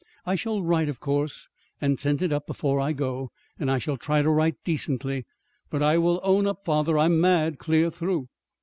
I 0.25 0.33
shall 0.33 0.63
write, 0.63 0.89
of 0.89 0.99
course, 0.99 1.47
and 1.79 1.99
send 1.99 2.23
it 2.23 2.31
up 2.33 2.47
before 2.47 2.79
I 2.79 2.91
go. 2.91 3.29
And 3.59 3.69
I 3.69 3.77
shall 3.77 3.97
try 3.97 4.23
to 4.23 4.31
write 4.31 4.55
decently; 4.63 5.27
but 5.69 5.83
I 5.83 5.99
will 5.99 6.19
own 6.23 6.47
up, 6.47 6.65
father, 6.65 6.97
I'm 6.97 7.21
mad 7.21 7.59
clear 7.59 7.91
through." 7.91 8.27